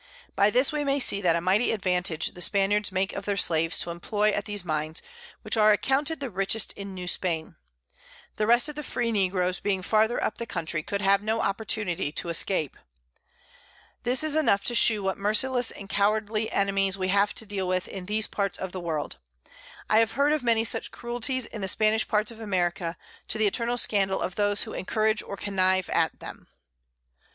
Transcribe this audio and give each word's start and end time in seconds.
By 0.35 0.49
this 0.49 0.71
we 0.71 0.83
may 0.83 0.99
see 0.99 1.21
what 1.21 1.35
a 1.35 1.41
mighty 1.41 1.71
Advantage 1.71 2.29
the 2.33 2.41
Spaniards 2.41 2.91
make 2.91 3.13
of 3.13 3.25
their 3.25 3.37
Slaves 3.37 3.77
to 3.77 3.91
imploy 3.91 4.31
at 4.33 4.45
these 4.45 4.65
Mines, 4.65 4.99
which 5.43 5.55
are 5.55 5.71
accounted 5.71 6.19
the 6.19 6.31
richest 6.31 6.73
in 6.73 6.95
New 6.95 7.07
Spain. 7.07 7.55
The 8.37 8.47
rest 8.47 8.67
of 8.67 8.73
the 8.73 8.81
free 8.81 9.11
Negroes 9.11 9.59
being 9.59 9.83
farther 9.83 10.21
up 10.23 10.39
the 10.39 10.47
Country, 10.47 10.81
could 10.81 11.01
have 11.01 11.21
no 11.21 11.41
Opportunity 11.41 12.11
to 12.13 12.29
escape. 12.29 12.77
This 14.01 14.23
is 14.23 14.33
enough 14.33 14.63
to 14.63 14.73
shew 14.73 15.03
what 15.03 15.19
merciless 15.19 15.69
and 15.69 15.87
cowardly 15.87 16.51
Enemies 16.51 16.97
we 16.97 17.09
have 17.09 17.35
to 17.35 17.45
deal 17.45 17.67
with 17.67 17.87
in 17.87 18.07
these 18.07 18.25
Parts 18.25 18.57
of 18.57 18.71
the 18.71 18.81
World. 18.81 19.17
I 19.87 19.99
have 19.99 20.13
heard 20.13 20.33
of 20.33 20.41
many 20.41 20.63
such 20.63 20.89
Cruelties 20.89 21.45
in 21.45 21.61
the 21.61 21.67
Spanish 21.67 22.07
Parts 22.07 22.31
of 22.31 22.39
America, 22.39 22.97
to 23.27 23.37
the 23.37 23.45
eternal 23.45 23.77
Scandal 23.77 24.19
of 24.19 24.33
those 24.33 24.63
who 24.63 24.73
encourage 24.73 25.21
or 25.21 25.37
connive 25.37 25.89
at 25.91 26.19
them. 26.19 26.47